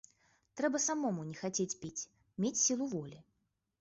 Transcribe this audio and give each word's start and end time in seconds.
Трэба 0.61 0.77
самому 0.85 1.21
не 1.29 1.37
хацець 1.41 1.79
піць, 1.83 2.09
мець 2.45 2.59
сілу 2.65 2.85
волі. 2.95 3.19